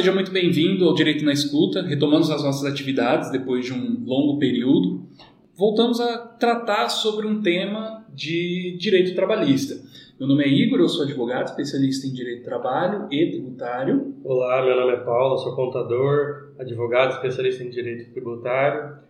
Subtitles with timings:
[0.00, 1.82] Seja muito bem-vindo ao Direito na Escuta.
[1.82, 5.06] Retomamos as nossas atividades depois de um longo período.
[5.54, 9.74] Voltamos a tratar sobre um tema de direito trabalhista.
[10.18, 14.14] Meu nome é Igor, eu sou advogado, especialista em direito do trabalho e tributário.
[14.24, 19.00] Olá, meu nome é Paulo, sou contador, advogado, especialista em direito tributário.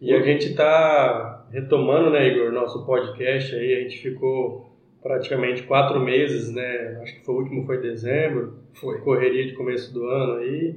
[0.00, 3.74] E a gente está retomando, né, Igor, nosso podcast aí.
[3.74, 4.69] A gente ficou
[5.02, 6.98] praticamente quatro meses, né?
[7.02, 8.98] Acho que foi, o último foi dezembro, Foi.
[9.00, 10.74] correria de começo do ano aí.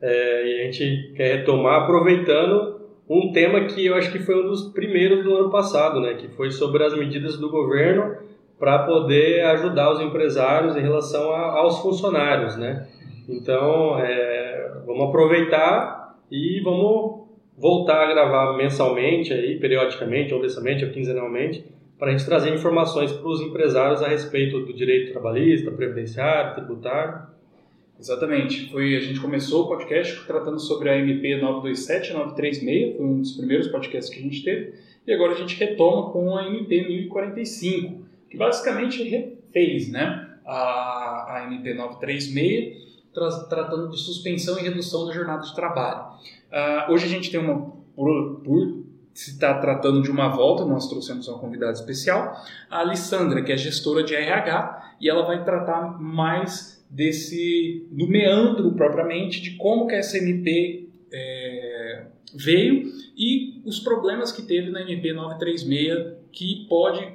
[0.00, 4.46] É, e a gente quer retomar aproveitando um tema que eu acho que foi um
[4.46, 6.14] dos primeiros do ano passado, né?
[6.14, 8.16] Que foi sobre as medidas do governo
[8.58, 12.86] para poder ajudar os empresários em relação a, aos funcionários, né?
[13.28, 17.24] Então, é, vamos aproveitar e vamos
[17.56, 21.64] voltar a gravar mensalmente aí, periodicamente, ou mensalmente, ou quinzenalmente,
[21.98, 27.34] para a gente trazer informações para os empresários a respeito do direito trabalhista, previdenciário, tributário.
[27.98, 28.70] Exatamente.
[28.70, 33.20] Foi, a gente começou o podcast tratando sobre a MP 927 e 936, foi um
[33.20, 34.74] dos primeiros podcasts que a gente teve,
[35.06, 41.44] e agora a gente retoma com a MP 1045, que basicamente refez né, a, a
[41.46, 46.14] MP 936, tra tratando de suspensão e redução da jornada de trabalho.
[46.50, 48.83] Uh, hoje a gente tem uma, por, por
[49.14, 52.36] se está tratando de uma volta, nós trouxemos uma convidada especial,
[52.68, 58.72] a Alessandra, que é gestora de RH, e ela vai tratar mais desse, do meandro
[58.72, 65.12] propriamente, de como que essa MP é, veio e os problemas que teve na MP
[65.12, 67.06] 936, que pode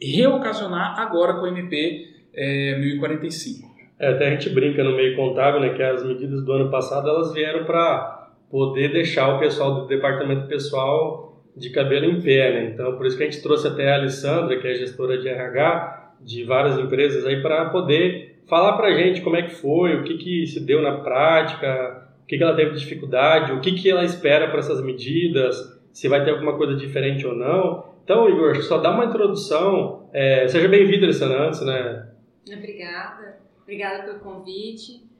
[0.00, 3.74] reocasionar agora com a MP é, 1045.
[3.98, 7.08] É, até a gente brinca no meio contábil, né, que as medidas do ano passado
[7.08, 8.23] elas vieram para
[8.54, 12.70] poder deixar o pessoal do departamento pessoal de cabelo em pé, né?
[12.72, 16.12] Então, por isso que a gente trouxe até a Alessandra, que é gestora de RH
[16.20, 20.04] de várias empresas aí, para poder falar para a gente como é que foi, o
[20.04, 23.72] que, que se deu na prática, o que, que ela teve de dificuldade, o que,
[23.72, 25.56] que ela espera para essas medidas,
[25.92, 27.92] se vai ter alguma coisa diferente ou não.
[28.04, 30.08] Então, Igor, só dá uma introdução.
[30.12, 32.08] É, seja bem-vindo, Alessandra, antes, né?
[32.46, 33.36] Obrigada.
[33.64, 35.12] Obrigada pelo convite.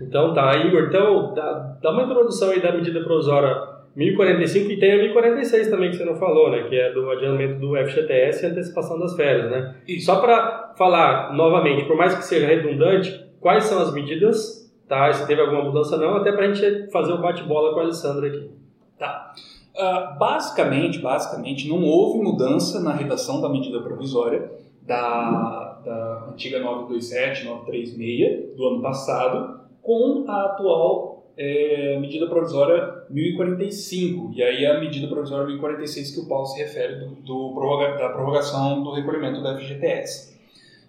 [0.00, 4.92] Então tá, Igor, então dá, dá uma introdução aí da medida provisória 1045 e tem
[4.92, 6.62] a 1046 também que você não falou, né?
[6.68, 9.76] Que é do adiamento do FGTS e antecipação das férias, né?
[9.86, 10.06] Isso.
[10.06, 15.10] Só para falar novamente, por mais que seja redundante, quais são as medidas, tá?
[15.10, 17.82] E se teve alguma mudança não, até para a gente fazer o bate-bola com a
[17.82, 18.50] Alessandra aqui.
[18.98, 19.32] Tá.
[19.74, 24.50] Uh, basicamente, basicamente, não houve mudança na redação da medida provisória
[24.82, 34.32] da, da antiga 927, 936 do ano passado, com a atual é, medida provisória 1045,
[34.34, 38.10] e aí a medida provisória 1046 que o Paulo se refere do, do prorroga, da
[38.10, 40.38] prorrogação do recolhimento da FGTS.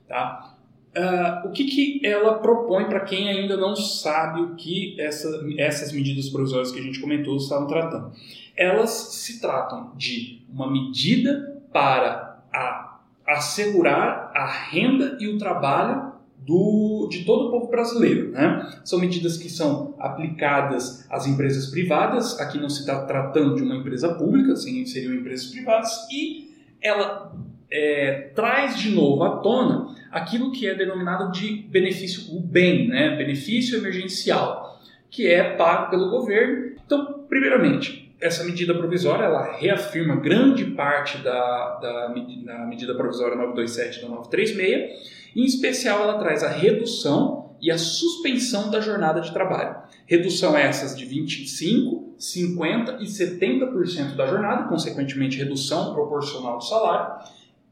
[0.07, 0.53] Tá?
[0.95, 5.27] Uh, o que, que ela propõe para quem ainda não sabe o que essa,
[5.57, 8.11] essas medidas provisórias que a gente comentou estavam tratando?
[8.55, 16.12] Elas se tratam de uma medida para a, assegurar a renda e o trabalho
[16.45, 18.31] do, de todo o povo brasileiro.
[18.31, 18.81] Né?
[18.83, 23.75] São medidas que são aplicadas às empresas privadas, aqui não se está tratando de uma
[23.75, 27.33] empresa pública, sim, seriam empresas privadas, e ela
[27.71, 33.15] é, traz de novo à tona aquilo que é denominado de benefício, o bem, né?
[33.15, 34.79] benefício emergencial,
[35.09, 36.75] que é pago pelo governo.
[36.85, 44.01] Então, primeiramente, essa medida provisória ela reafirma grande parte da, da, da medida provisória 927
[44.01, 49.77] da 936 em especial, ela traz a redução e a suspensão da jornada de trabalho.
[50.05, 57.25] Redução essas de 25, 50 e 70% da jornada, consequentemente redução proporcional do salário,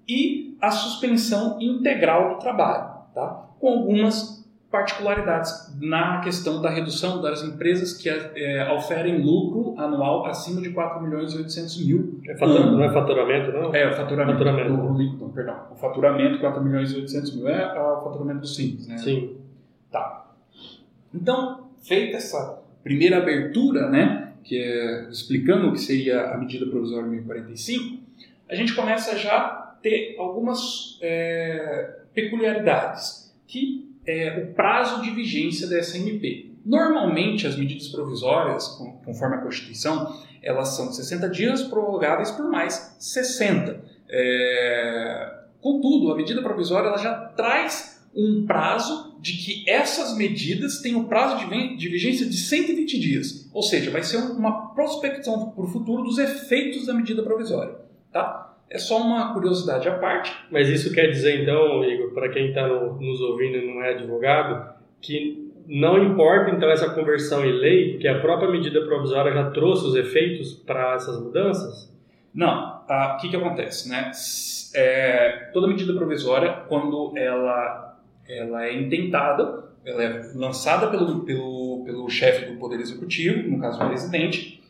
[0.07, 3.49] e a suspensão integral do trabalho, tá?
[3.59, 4.40] com algumas
[4.71, 11.03] particularidades na questão da redução das empresas que é, oferem lucro anual acima de 4
[11.03, 12.21] milhões e 800 mil.
[12.25, 13.75] É fatura, não é faturamento, não?
[13.75, 14.37] É, o faturamento.
[14.37, 14.77] Faturamento.
[14.77, 15.67] Do, líquido, perdão.
[15.71, 18.97] O faturamento, 4 milhões e 800 mil, é o faturamento do Simples, né?
[18.97, 19.35] Sim.
[19.91, 20.31] Tá.
[21.13, 27.07] Então, feita essa primeira abertura, né, que é explicando o que seria a medida provisória
[27.07, 27.99] 1045,
[28.49, 35.67] a gente começa já a ter algumas é, peculiaridades que é o prazo de vigência
[35.67, 36.51] dessa MP.
[36.65, 38.67] Normalmente, as medidas provisórias,
[39.03, 43.83] conforme a Constituição, elas são 60 dias prorrogáveis por mais 60.
[44.09, 45.41] É...
[45.59, 51.05] Contudo, a medida provisória ela já traz um prazo de que essas medidas têm um
[51.05, 53.49] prazo de, de vigência de 120 dias.
[53.53, 57.75] Ou seja, vai ser uma prospecção para o futuro dos efeitos da medida provisória.
[58.11, 58.50] Tá?
[58.71, 60.33] É só uma curiosidade à parte.
[60.49, 63.89] Mas isso quer dizer, então, Igor, para quem está no, nos ouvindo e não é
[63.89, 69.51] advogado, que não importa então essa conversão em lei, porque a própria medida provisória já
[69.51, 71.93] trouxe os efeitos para essas mudanças?
[72.33, 72.81] Não.
[72.87, 73.89] O que, que acontece?
[73.89, 74.09] Né?
[74.73, 82.09] É, toda medida provisória, quando ela, ela é intentada, ela é lançada pelo, pelo, pelo
[82.09, 84.63] chefe do Poder Executivo, no caso o presidente,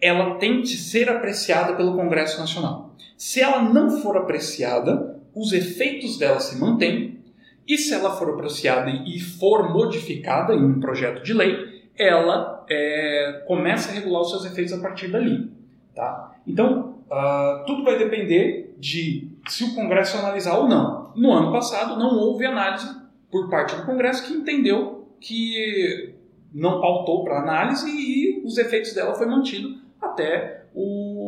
[0.00, 2.83] ela tem que ser apreciada pelo Congresso Nacional.
[3.16, 7.18] Se ela não for apreciada, os efeitos dela se mantêm
[7.66, 13.44] e se ela for apreciada e for modificada em um projeto de lei, ela é,
[13.46, 15.50] começa a regular os seus efeitos a partir dali.
[15.94, 16.36] Tá?
[16.46, 21.12] Então, uh, tudo vai depender de se o Congresso analisar ou não.
[21.14, 22.88] No ano passado, não houve análise
[23.30, 26.14] por parte do Congresso que entendeu que
[26.52, 31.23] não pautou para análise e os efeitos dela foi mantido até o,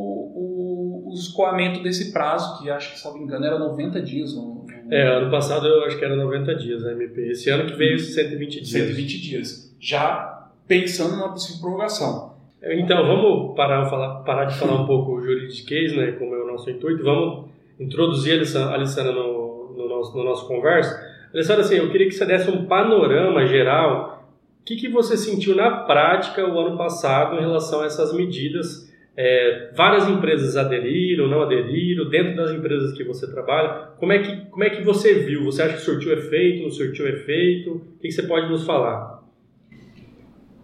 [1.16, 4.34] escoamento desse prazo, que acho que, se não me engano, era 90 dias.
[4.34, 7.30] No, é, ano passado eu acho que era 90 dias a MP.
[7.30, 8.68] Esse ano que veio 120 dias.
[8.68, 9.76] 120 dias.
[9.80, 12.36] Já pensando numa possível prorrogação.
[12.62, 16.68] Então, vamos parar, falar, parar de falar um pouco juridiquês, né, como é o nosso
[16.70, 17.04] intuito.
[17.04, 20.98] Vamos introduzir a Alessandra no, no, nosso, no nosso conversa.
[21.32, 24.24] Alessandra, assim, eu queria que você desse um panorama geral.
[24.60, 28.90] O que, que você sentiu na prática o ano passado em relação a essas medidas
[29.16, 34.36] é, várias empresas aderiram, não aderiram, dentro das empresas que você trabalha, como é que,
[34.50, 35.44] como é que você viu?
[35.44, 37.70] Você acha que surtiu efeito, não surtiu efeito?
[37.70, 39.24] O que, que você pode nos falar?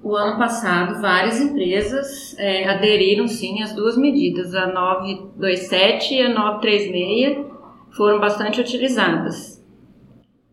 [0.02, 6.28] O ano passado, várias empresas é, aderiram sim às duas medidas, a 927 e a
[6.28, 7.46] 936,
[7.96, 9.64] foram bastante utilizadas.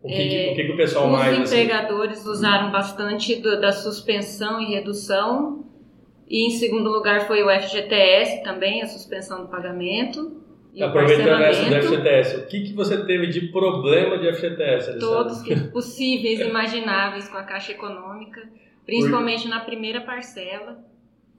[0.02, 1.36] O que, é, o, que, que o pessoal os mais.
[1.36, 1.62] Os assim?
[1.62, 2.30] empregadores assim...
[2.30, 5.69] usaram bastante do, da suspensão e redução
[6.30, 10.40] e em segundo lugar foi o FGTS também, a suspensão do pagamento.
[10.72, 14.90] E Aproveitando essa do FGTS, o que, que você teve de problema de FGTS?
[14.90, 15.00] Alessandra?
[15.00, 18.48] Todos que possíveis imagináveis com a Caixa Econômica,
[18.86, 19.50] principalmente Por...
[19.50, 20.78] na primeira parcela.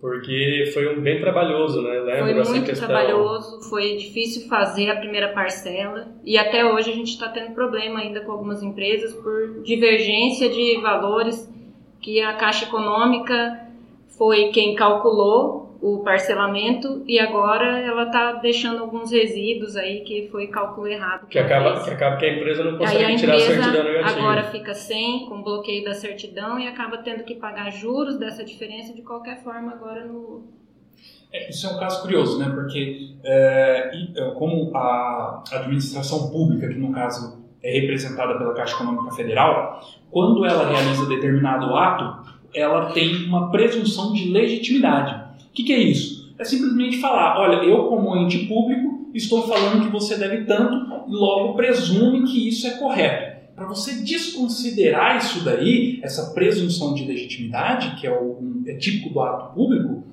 [0.02, 2.20] Porque foi um bem trabalhoso, né?
[2.20, 2.90] Foi muito questão...
[2.90, 8.00] trabalhoso, foi difícil fazer a primeira parcela e até hoje a gente está tendo problema
[8.00, 11.48] ainda com algumas empresas por divergência de valores
[12.02, 13.71] que a Caixa Econômica
[14.18, 20.48] foi quem calculou o parcelamento e agora ela está deixando alguns resíduos aí que foi
[20.48, 21.28] cálculo errado.
[21.28, 24.20] Que acaba, que acaba que a empresa não consegue a tirar a certidão negativa.
[24.20, 28.94] agora fica sem, com bloqueio da certidão e acaba tendo que pagar juros dessa diferença
[28.94, 30.44] de qualquer forma agora no...
[31.34, 32.52] É, isso é um caso curioso, né?
[32.54, 39.16] Porque é, é como a administração pública, que no caso é representada pela Caixa Econômica
[39.16, 39.80] Federal,
[40.12, 45.32] quando ela realiza determinado ato, ela tem uma presunção de legitimidade.
[45.50, 46.34] O que, que é isso?
[46.38, 51.14] É simplesmente falar, olha, eu como ente público estou falando que você deve tanto e
[51.14, 53.32] logo presume que isso é correto.
[53.56, 59.22] Para você desconsiderar isso daí, essa presunção de legitimidade, que é, o, é típico do
[59.22, 60.04] ato público,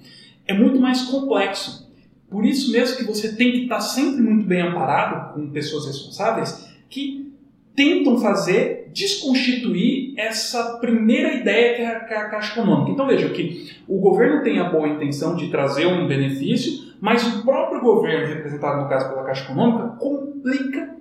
[0.46, 1.88] é muito mais complexo.
[2.28, 6.68] Por isso mesmo que você tem que estar sempre muito bem amparado com pessoas responsáveis
[6.90, 7.32] que
[7.74, 12.90] tentam fazer desconstituir essa primeira ideia que é, a, que é a Caixa Econômica.
[12.90, 17.44] Então veja que o governo tem a boa intenção de trazer um benefício, mas o
[17.44, 20.96] próprio governo, representado no caso pela Caixa Econômica, complica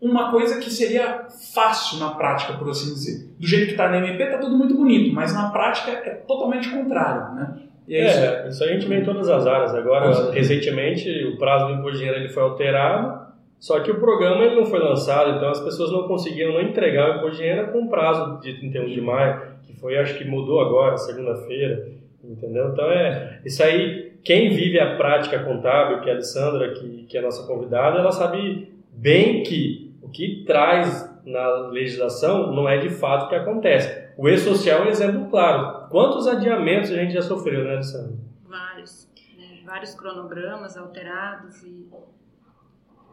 [0.00, 3.34] uma coisa que seria fácil na prática, por assim dizer.
[3.38, 6.68] Do jeito que está na MP, está tudo muito bonito, mas na prática é totalmente
[6.68, 7.62] contrário, né?
[7.88, 8.48] É, é isso.
[8.48, 9.74] isso a gente vê em todas as áreas.
[9.74, 13.25] Agora, recentemente, o prazo do imposto de renda ele foi alterado
[13.58, 17.10] só que o programa ele não foi lançado, então as pessoas não conseguiram não entregar
[17.10, 20.60] o imposto de renda com prazo de 31 de maio, que foi, acho que mudou
[20.60, 21.88] agora, segunda-feira,
[22.22, 22.68] entendeu?
[22.68, 24.14] Então é isso aí.
[24.22, 27.98] Quem vive a prática contábil, que é a Alessandra, que, que é a nossa convidada,
[27.98, 33.34] ela sabe bem que o que traz na legislação não é de fato o que
[33.34, 34.06] acontece.
[34.16, 35.88] O e-social é um exemplo claro.
[35.90, 38.16] Quantos adiamentos a gente já sofreu, né, Alessandra?
[38.48, 39.08] Vários.
[39.36, 39.60] Né?
[39.64, 41.86] Vários cronogramas alterados e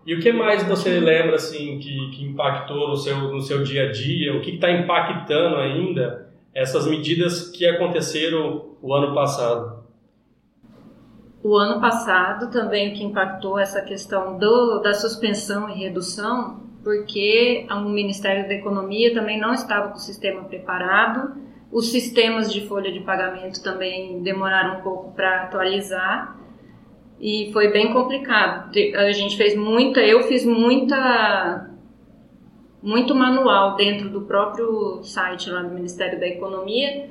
[0.05, 3.87] e o que mais você lembra assim que, que impactou no seu, no seu dia
[3.87, 4.35] a dia?
[4.35, 9.83] O que está impactando ainda essas medidas que aconteceram o ano passado?
[11.41, 17.89] O ano passado também que impactou essa questão do, da suspensão e redução, porque o
[17.89, 21.33] Ministério da Economia também não estava com o sistema preparado,
[21.71, 26.37] Os sistemas de folha de pagamento também demoraram um pouco para atualizar
[27.19, 28.71] e foi bem complicado.
[28.95, 31.69] A gente fez muita, eu fiz muita
[32.81, 37.09] muito manual dentro do próprio site lá do Ministério da Economia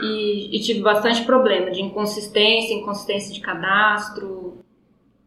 [0.00, 4.45] e, e tive bastante problema de inconsistência, inconsistência de cadastro.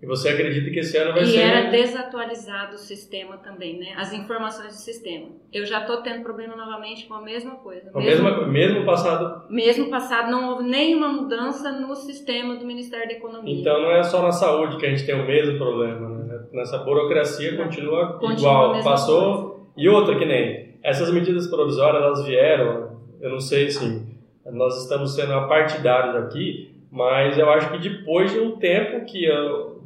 [0.01, 1.37] E você acredita que esse ano vai e ser.
[1.37, 3.93] E era desatualizado o sistema também, né?
[3.97, 5.27] As informações do sistema.
[5.51, 7.91] Eu já estou tendo problema novamente com a mesma coisa.
[7.95, 9.43] Mesmo, mesmo, mesmo passado.
[9.49, 13.59] Mesmo passado, não houve nenhuma mudança no sistema do Ministério da Economia.
[13.59, 16.39] Então não é só na saúde que a gente tem o mesmo problema, né?
[16.53, 18.83] Nessa burocracia continua, continua igual.
[18.83, 19.49] Passou.
[19.49, 19.59] Coisa.
[19.75, 20.77] E outra que nem.
[20.81, 27.37] Essas medidas provisórias, elas vieram, eu não sei assim, nós estamos sendo apartidários aqui, mas
[27.37, 29.27] eu acho que depois de um tempo que,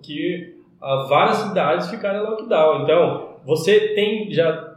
[0.04, 0.56] que
[1.08, 2.84] várias cidades ficaram em lockdown.
[2.84, 4.72] Então, você tem já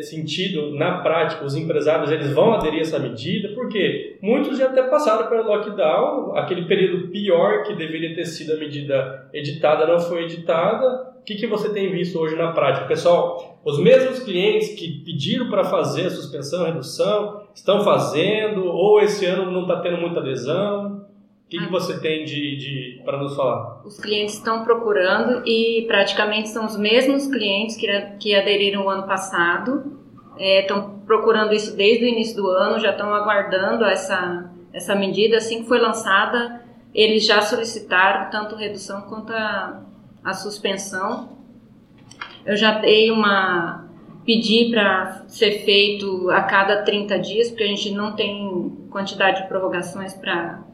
[0.00, 3.50] sentido na prática os empresários eles vão aderir a essa medida?
[3.54, 6.36] Porque muitos já até passaram pelo lockdown.
[6.36, 11.12] Aquele período pior que deveria ter sido a medida editada não foi editada.
[11.20, 12.86] O que, que você tem visto hoje na prática?
[12.86, 18.66] Pessoal os mesmos clientes que pediram para fazer a suspensão redução estão fazendo?
[18.66, 21.01] Ou esse ano não está tendo muita adesão
[21.52, 23.82] que, que você tem de, de para nos falar?
[23.84, 27.86] Os clientes estão procurando e praticamente são os mesmos clientes que,
[28.18, 30.00] que aderiram o ano passado.
[30.38, 35.36] É, estão procurando isso desde o início do ano, já estão aguardando essa, essa medida.
[35.36, 39.82] Assim que foi lançada, eles já solicitaram tanto redução quanto a,
[40.24, 41.36] a suspensão.
[42.46, 43.90] Eu já dei uma.
[44.24, 49.48] pedi para ser feito a cada 30 dias, porque a gente não tem quantidade de
[49.48, 50.71] prorrogações para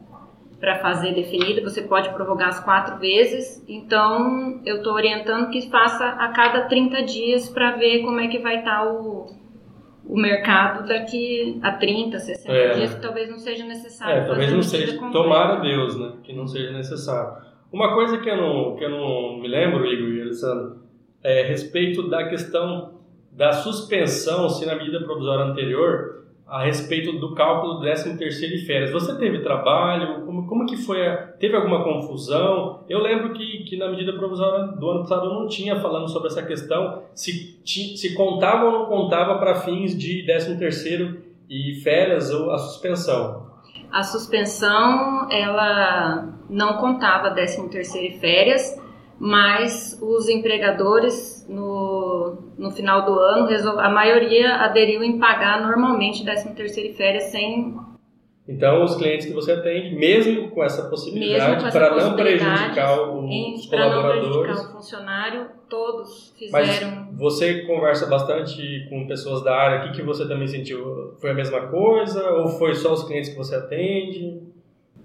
[0.59, 3.63] para fazer definida, você pode prorrogar as quatro vezes.
[3.67, 8.39] Então, eu estou orientando que faça a cada 30 dias para ver como é que
[8.39, 9.27] vai estar tá o,
[10.05, 12.73] o mercado daqui a 30, 60 é.
[12.73, 14.23] dias, que talvez não seja necessário.
[14.23, 14.93] É, talvez não seja.
[14.93, 15.13] Completa.
[15.13, 16.13] Tomara Deus, né?
[16.23, 17.49] Que não seja necessário.
[17.71, 20.79] Uma coisa que eu não, que eu não me lembro, Igor e Alessandro,
[21.23, 22.99] é a respeito da questão
[23.31, 26.18] da suspensão, se na medida provisória anterior
[26.49, 28.91] a respeito do cálculo do 13 terceiro e férias.
[28.91, 30.25] Você teve trabalho?
[30.25, 31.05] Como, como que foi?
[31.05, 32.83] A, teve alguma confusão?
[32.89, 36.29] Eu lembro que, que na medida provisória do ano passado eu não tinha falando sobre
[36.29, 42.31] essa questão, se, se contava ou não contava para fins de 13 terceiro e férias
[42.31, 43.47] ou a suspensão.
[43.91, 48.81] A suspensão, ela não contava 13 terceiro e férias,
[49.19, 56.53] mas os empregadores no, no final do ano, a maioria aderiu em pagar normalmente 13
[56.53, 57.75] terceiro e férias sem...
[58.47, 63.67] Então, os clientes que você atende, mesmo com essa possibilidade, para não prejudicar os colaboradores...
[63.67, 67.07] Para não prejudicar o funcionário, todos fizeram...
[67.11, 71.15] Mas você conversa bastante com pessoas da área, o que, que você também sentiu?
[71.19, 74.41] Foi a mesma coisa ou foi só os clientes que você atende?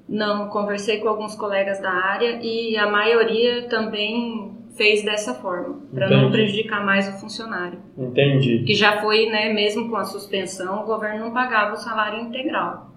[0.08, 6.10] Não, conversei com alguns colegas da área e a maioria também fez dessa forma, para
[6.10, 7.78] não prejudicar mais o funcionário.
[7.96, 8.64] Entendi.
[8.64, 12.92] Que já foi, né, mesmo com a suspensão, o governo não pagava o salário integral.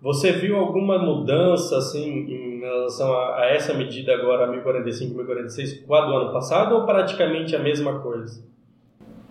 [0.00, 5.94] Você viu alguma mudança assim em relação a, a essa medida agora, 1045, 1046, com
[5.94, 8.46] a do ano passado ou praticamente a mesma coisa?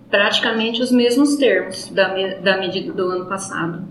[0.10, 3.88] Praticamente os mesmos termos da, da medida do ano passado.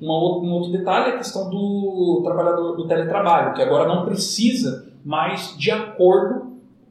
[0.00, 4.92] Uma, um outro detalhe é a questão do trabalhador do teletrabalho, que agora não precisa
[5.04, 6.47] mais de acordo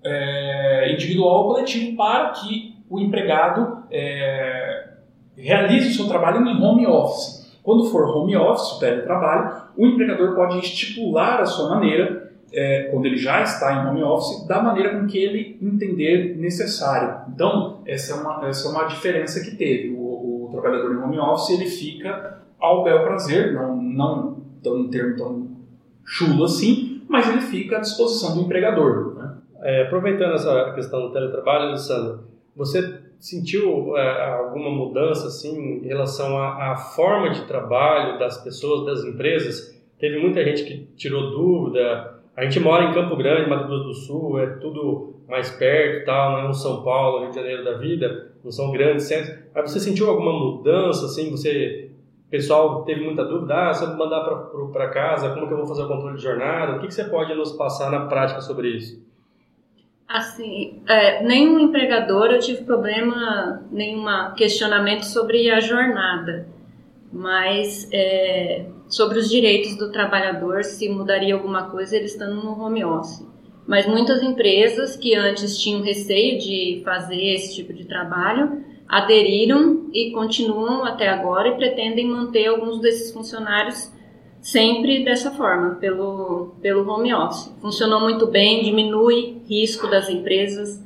[0.08, 4.90] é, individual ou coletivo para que o empregado é,
[5.36, 7.38] realize o seu trabalho em home office.
[7.62, 13.06] Quando for home office, o teletrabalho, o empregador pode estipular a sua maneira, é, quando
[13.06, 17.24] ele já está em home office, da maneira com que ele entender necessário.
[17.34, 19.90] Então, essa é uma, essa é uma diferença que teve.
[19.90, 24.90] O, o trabalhador em home office ele fica ao bel prazer, não, não tão, um
[24.90, 25.48] termo tão
[26.06, 29.16] chulo assim, mas ele fica à disposição do empregador.
[29.16, 29.37] Né?
[29.62, 36.38] É, aproveitando essa questão do teletrabalho, Alessandro, você sentiu é, alguma mudança assim em relação
[36.38, 39.76] à, à, forma de trabalho das pessoas, das empresas?
[40.00, 42.16] Teve muita gente que tirou dúvida.
[42.36, 46.32] A gente mora em Campo Grande, Mato Grosso do Sul, é tudo mais perto, tal,
[46.34, 49.36] não é um São Paulo, Rio de Janeiro da vida, não são grandes centros.
[49.54, 51.32] Mas você sentiu alguma mudança assim?
[51.32, 51.88] Você
[52.30, 54.22] pessoal teve muita dúvida, ah, se eu mandar
[54.72, 56.74] para casa, como que eu vou fazer o controle de jornada?
[56.74, 59.07] O que, que você pode nos passar na prática sobre isso?
[60.08, 64.06] Assim, é, nenhum empregador eu tive problema, nenhum
[64.38, 66.48] questionamento sobre a jornada,
[67.12, 72.86] mas é, sobre os direitos do trabalhador, se mudaria alguma coisa ele estando no home
[72.86, 73.28] office.
[73.68, 80.12] Mas muitas empresas que antes tinham receio de fazer esse tipo de trabalho aderiram e
[80.12, 83.92] continuam até agora e pretendem manter alguns desses funcionários
[84.42, 87.54] sempre dessa forma, pelo, pelo home office.
[87.62, 90.84] Funcionou muito bem, diminui risco das empresas,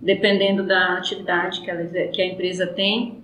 [0.00, 3.22] dependendo da atividade que, ela, que a empresa tem.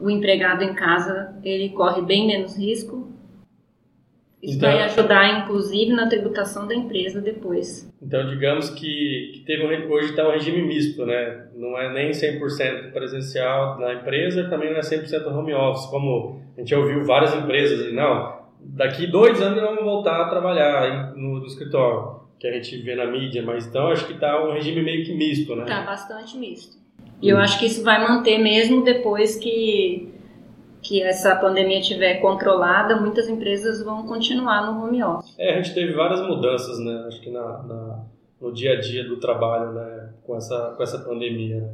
[0.00, 3.12] O empregado em casa, ele corre bem menos risco.
[4.42, 7.88] Isso então, vai ajudar, inclusive, na tributação da empresa depois.
[8.02, 11.46] Então, digamos que, que teve um, hoje está um regime misto, né?
[11.54, 16.60] Não é nem 100% presencial na empresa, também não é 100% home office, como a
[16.60, 21.40] gente já ouviu várias empresas, e não, daqui dois anos vamos voltar a trabalhar no,
[21.40, 24.82] no, escritório, que a gente vê na mídia, mas então acho que está um regime
[24.82, 25.62] meio que misto, né?
[25.62, 26.76] Está bastante misto.
[27.20, 30.12] E eu acho que isso vai manter mesmo depois que,
[30.82, 35.34] que essa pandemia estiver controlada, muitas empresas vão continuar no home office.
[35.38, 37.04] É, a gente teve várias mudanças, né?
[37.06, 38.04] Acho que na, na
[38.40, 40.10] no dia a dia do trabalho, né?
[40.24, 41.60] Com essa, com essa pandemia.
[41.60, 41.72] Né?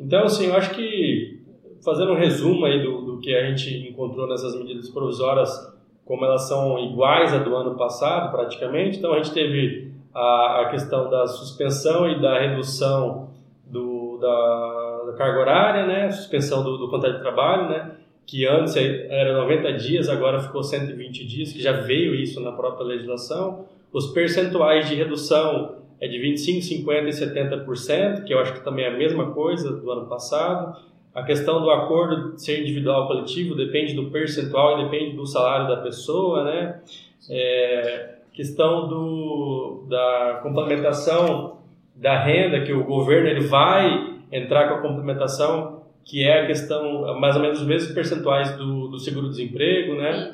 [0.00, 1.40] Então, assim, eu acho que
[1.84, 5.77] fazendo um resumo aí do, do que a gente encontrou nessas medidas provisórias
[6.08, 8.96] como elas são iguais à do ano passado, praticamente.
[8.96, 13.28] Então, a gente teve a, a questão da suspensão e da redução
[13.66, 16.10] do, da, da carga horária, né?
[16.10, 17.90] suspensão do, do contrato de trabalho, né?
[18.26, 22.86] que antes era 90 dias, agora ficou 120 dias, que já veio isso na própria
[22.86, 23.66] legislação.
[23.92, 28.86] Os percentuais de redução é de 25, 50 e 70%, que eu acho que também
[28.86, 30.78] é a mesma coisa do ano passado.
[31.18, 35.66] A questão do acordo ser individual ou coletivo depende do percentual e depende do salário
[35.66, 36.80] da pessoa, né?
[37.28, 41.58] É, questão do, da complementação
[41.96, 47.18] da renda, que o governo ele vai entrar com a complementação, que é a questão,
[47.18, 50.32] mais ou menos os mesmos percentuais do, do seguro-desemprego, né?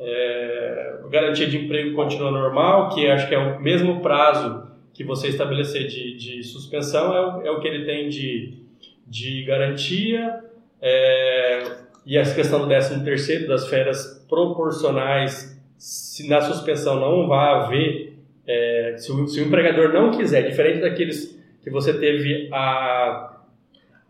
[0.00, 5.28] É, garantia de emprego continua normal, que acho que é o mesmo prazo que você
[5.28, 8.63] estabelecer de, de suspensão, é o, é o que ele tem de
[9.06, 10.40] de garantia
[10.80, 11.62] é,
[12.06, 18.14] e essa questão do 13 terceiro das férias proporcionais se na suspensão não vai haver
[18.46, 23.38] é, se, o, se, o, empregador não quiser diferente daqueles que você teve a,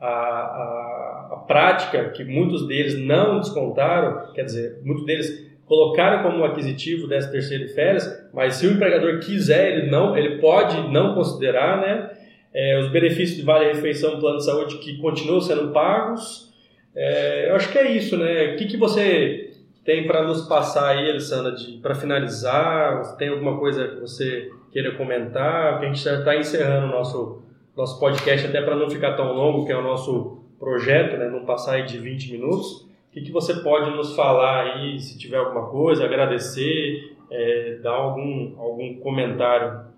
[0.00, 6.44] a, a, a prática que muitos deles não descontaram quer dizer muitos deles colocaram como
[6.44, 11.80] aquisitivo 13 terceiro férias mas se o empregador quiser ele não ele pode não considerar
[11.80, 12.10] né
[12.54, 16.54] é, os benefícios de Vale Refeição Plano de Saúde que continuam sendo pagos.
[16.94, 18.52] É, eu acho que é isso, né?
[18.52, 19.50] O que, que você
[19.84, 23.16] tem para nos passar aí, Alessandra, para finalizar?
[23.16, 25.72] Tem alguma coisa que você queira comentar?
[25.72, 27.42] Porque a gente já está encerrando o nosso,
[27.76, 31.28] nosso podcast, até para não ficar tão longo, que é o nosso projeto, né?
[31.28, 32.82] não passar aí de 20 minutos.
[32.82, 37.92] O que, que você pode nos falar aí, se tiver alguma coisa, agradecer, é, dar
[37.92, 39.92] algum, algum comentário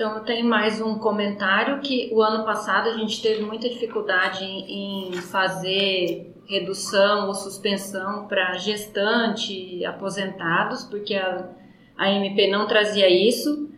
[0.00, 4.42] então, eu tenho mais um comentário que o ano passado a gente teve muita dificuldade
[4.42, 11.50] em, fazer redução ou suspensão para gestante, aposentados, porque a,
[11.98, 13.70] a MP não trazia isso.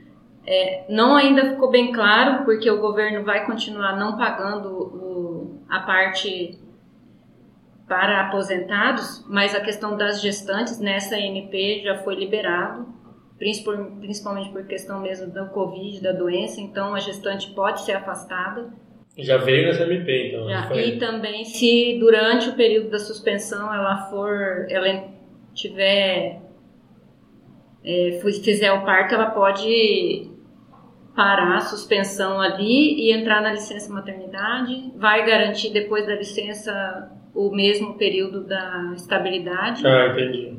[0.46, 5.80] É, não ainda ficou bem claro, porque o governo vai continuar não pagando o, a
[5.80, 6.56] parte
[7.88, 13.01] para aposentados, mas a questão das gestantes nessa MP já foi liberado
[13.98, 18.70] principalmente por questão mesmo da Covid, da doença, então a gestante pode ser afastada.
[19.18, 20.48] Já veio nessa MP, então.
[20.48, 25.04] Já, e também se durante o período da suspensão ela for, ela
[25.52, 26.40] tiver,
[27.84, 30.30] é, fizer o parto, ela pode
[31.14, 37.50] parar a suspensão ali e entrar na licença maternidade, vai garantir depois da licença o
[37.50, 39.86] mesmo período da estabilidade.
[39.86, 40.56] Ah, entendi.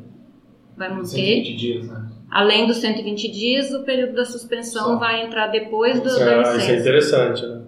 [0.78, 1.08] Vai manter.
[1.08, 2.10] 120 dias, né?
[2.34, 4.98] Além dos 120 dias, o período da suspensão Só.
[4.98, 6.56] vai entrar depois do, isso da licença.
[6.56, 7.62] É, isso é interessante, né?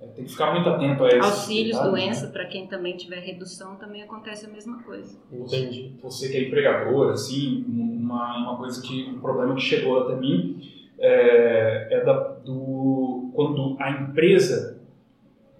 [0.00, 1.18] É, tem que ficar muito atento a isso.
[1.18, 2.32] Auxílios, doença, né?
[2.32, 5.18] para quem também tiver redução, também acontece a mesma coisa.
[5.30, 5.92] Entendi.
[6.02, 10.58] Você que é empregador, assim, uma, uma coisa que, um problema que chegou até mim
[10.98, 14.80] é, é da, do, quando a empresa,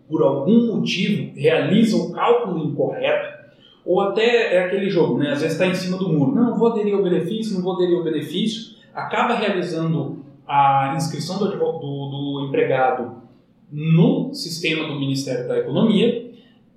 [0.08, 3.25] por algum motivo, realiza um cálculo incorreto
[3.86, 5.30] ou até é aquele jogo, né?
[5.30, 6.34] Às vezes está em cima do muro.
[6.34, 8.74] Não, vou aderir ao benefício, não vou aderir ao benefício.
[8.92, 13.22] Acaba realizando a inscrição do, do, do empregado
[13.70, 16.32] no sistema do Ministério da Economia.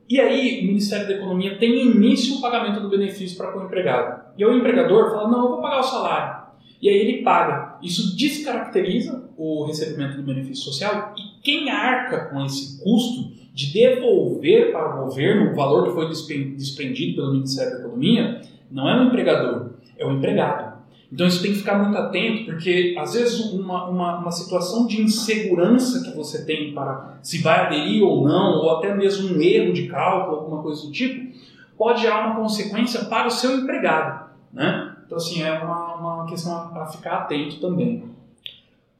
[0.07, 4.21] E aí o Ministério da Economia tem início o pagamento do benefício para o empregado.
[4.37, 6.43] E o empregador fala, não, eu vou pagar o salário.
[6.79, 7.68] E aí ele paga.
[7.81, 14.71] Isso descaracteriza o recebimento do benefício social e quem arca com esse custo de devolver
[14.71, 19.07] para o governo o valor que foi desprendido pelo Ministério da Economia, não é o
[19.07, 20.79] empregador, é o empregado.
[21.11, 25.01] Então isso tem que ficar muito atento, porque às vezes uma, uma, uma, situação de
[25.01, 29.73] insegurança que você tem para se vai aderir ou não, ou até mesmo um erro
[29.73, 31.33] de cálculo, alguma coisa do tipo,
[31.75, 34.29] pode gerar uma consequência para o seu empregado.
[34.53, 34.88] Né?
[35.09, 38.03] Então assim, é uma, uma questão a ficar atento também.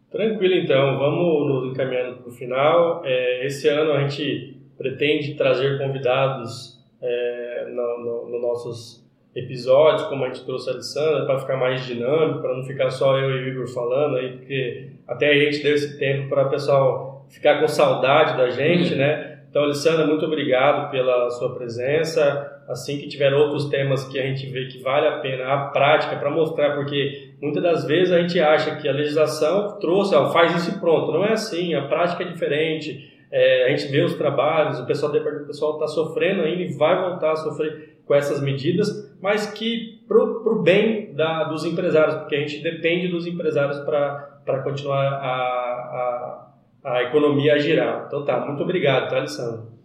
[0.10, 3.04] Tranquilo então, vamos nos encaminhando para o final.
[3.06, 10.26] É, esse ano a gente pretende trazer convidados é, nos no, no nossos episódios, como
[10.26, 13.44] a gente trouxe a Alessandra, para ficar mais dinâmico, para não ficar só eu e
[13.44, 17.60] o Igor falando aí, porque até a gente deu esse tempo para o pessoal ficar
[17.60, 19.42] com saudade da gente, né?
[19.48, 22.59] Então, Alessandra, muito obrigado pela sua presença.
[22.70, 26.16] Assim que tiver outros temas que a gente vê que vale a pena a prática
[26.16, 30.56] para mostrar, porque muitas das vezes a gente acha que a legislação trouxe, ó, faz
[30.56, 31.12] isso e pronto.
[31.12, 33.12] Não é assim, a prática é diferente.
[33.32, 37.36] É, a gente vê os trabalhos, o pessoal está sofrendo ainda e vai voltar a
[37.36, 42.62] sofrer com essas medidas, mas que para o bem da, dos empresários, porque a gente
[42.64, 46.48] depende dos empresários para continuar a,
[46.84, 48.06] a, a, economia a girar.
[48.08, 49.79] Então tá, muito obrigado, tá, Alessandro?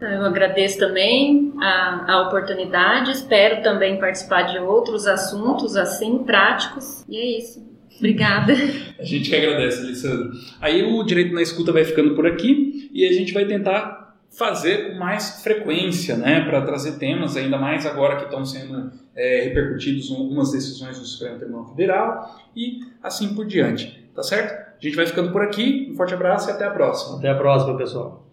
[0.00, 7.16] Eu agradeço também a, a oportunidade, espero também participar de outros assuntos assim, práticos, e
[7.16, 7.74] é isso.
[7.96, 8.52] Obrigada.
[8.98, 10.32] A gente que agradece, Alessandro.
[10.60, 14.04] Aí o Direito na Escuta vai ficando por aqui e a gente vai tentar
[14.36, 19.42] fazer com mais frequência, né, para trazer temas, ainda mais agora que estão sendo é,
[19.42, 24.52] repercutidos em algumas decisões do Supremo Tribunal Federal e assim por diante, tá certo?
[24.52, 27.18] A gente vai ficando por aqui, um forte abraço e até a próxima.
[27.18, 28.23] Até a próxima, pessoal.